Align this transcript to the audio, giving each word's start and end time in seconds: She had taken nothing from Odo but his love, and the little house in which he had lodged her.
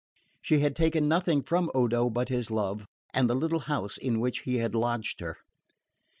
She 0.41 0.61
had 0.61 0.75
taken 0.75 1.07
nothing 1.07 1.43
from 1.43 1.69
Odo 1.75 2.09
but 2.09 2.29
his 2.29 2.49
love, 2.49 2.87
and 3.13 3.29
the 3.29 3.35
little 3.35 3.59
house 3.69 3.97
in 3.99 4.19
which 4.19 4.39
he 4.39 4.57
had 4.57 4.73
lodged 4.73 5.19
her. 5.19 5.37